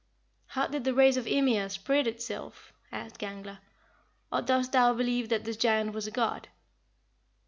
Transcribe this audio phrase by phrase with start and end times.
[0.55, 3.59] '""How did the race of Ymir spread itself?" asked Gangler;
[4.31, 6.47] "or dost thou believe that this giant was a god?"